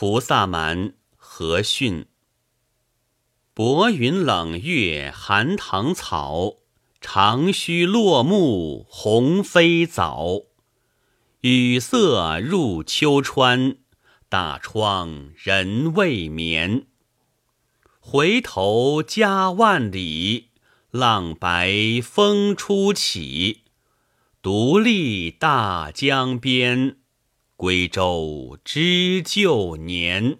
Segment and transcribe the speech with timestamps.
[0.00, 2.06] 菩萨蛮·何逊。
[3.52, 6.58] 薄云冷月寒塘草，
[7.00, 10.42] 长须落木鸿飞早。
[11.40, 13.78] 雨色入秋川，
[14.28, 16.86] 大窗人未眠。
[17.98, 20.50] 回头家万里，
[20.92, 23.64] 浪白风初起。
[24.40, 26.98] 独立大江边，
[27.58, 30.38] 归舟知旧年。